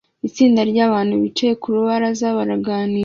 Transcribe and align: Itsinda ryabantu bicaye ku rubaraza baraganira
Itsinda 0.27 0.61
ryabantu 0.71 1.13
bicaye 1.23 1.53
ku 1.61 1.67
rubaraza 1.75 2.25
baraganira 2.37 2.97